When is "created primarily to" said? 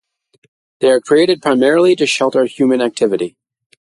0.99-2.07